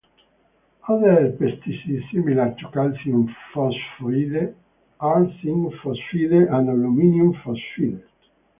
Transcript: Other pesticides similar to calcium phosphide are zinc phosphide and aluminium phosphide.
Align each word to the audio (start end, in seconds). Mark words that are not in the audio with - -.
Other 0.87 1.29
pesticides 1.39 2.11
similar 2.11 2.55
to 2.57 2.71
calcium 2.71 3.29
phosphide 3.53 4.55
are 4.99 5.25
zinc 5.43 5.75
phosphide 5.83 6.31
and 6.51 6.69
aluminium 6.71 7.35
phosphide. 7.45 8.01